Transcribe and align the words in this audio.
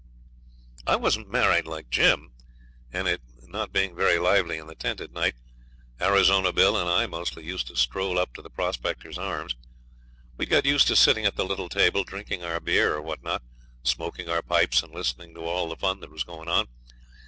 I 0.87 0.95
wasn't 0.95 1.29
married 1.29 1.67
like 1.67 1.91
Jim, 1.91 2.31
and 2.91 3.07
it 3.07 3.21
not 3.43 3.71
being 3.71 3.95
very 3.95 4.17
lively 4.17 4.57
in 4.57 4.65
the 4.65 4.73
tent 4.73 4.99
at 4.99 5.11
night, 5.11 5.35
Arizona 6.01 6.51
Bill 6.51 6.75
and 6.75 6.89
I 6.89 7.05
mostly 7.05 7.43
used 7.45 7.67
to 7.67 7.75
stroll 7.75 8.17
up 8.17 8.33
to 8.33 8.41
the 8.41 8.49
Prospectors' 8.49 9.19
Arms. 9.19 9.55
We'd 10.37 10.49
got 10.49 10.65
used 10.65 10.87
to 10.87 10.95
sitting 10.95 11.27
at 11.27 11.35
the 11.35 11.45
little 11.45 11.69
table, 11.69 12.03
drinking 12.03 12.43
our 12.43 12.59
beer 12.59 12.95
or 12.95 13.01
what 13.03 13.21
not, 13.21 13.43
smoking 13.83 14.27
our 14.27 14.41
pipes 14.41 14.81
and 14.81 14.91
listening 14.91 15.35
to 15.35 15.41
all 15.41 15.69
the 15.69 15.75
fun 15.75 15.99
that 15.99 16.09
was 16.09 16.23
going 16.23 16.47
on. 16.49 16.67